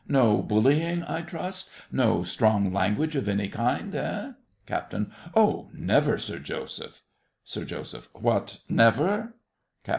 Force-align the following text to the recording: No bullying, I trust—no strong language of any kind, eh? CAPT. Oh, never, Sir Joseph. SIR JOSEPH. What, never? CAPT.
No 0.07 0.41
bullying, 0.41 1.03
I 1.03 1.21
trust—no 1.21 2.23
strong 2.23 2.73
language 2.73 3.15
of 3.15 3.29
any 3.29 3.47
kind, 3.49 3.93
eh? 3.93 4.31
CAPT. 4.65 4.95
Oh, 5.35 5.69
never, 5.75 6.17
Sir 6.17 6.39
Joseph. 6.39 7.03
SIR 7.43 7.65
JOSEPH. 7.65 8.07
What, 8.13 8.61
never? 8.67 9.35
CAPT. 9.83 9.89